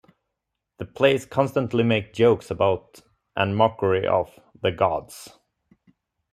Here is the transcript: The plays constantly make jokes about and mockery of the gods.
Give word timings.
The 0.79 0.85
plays 0.85 1.27
constantly 1.27 1.83
make 1.83 2.11
jokes 2.11 2.49
about 2.49 3.01
and 3.35 3.55
mockery 3.55 4.07
of 4.07 4.39
the 4.59 4.71
gods. 4.71 5.29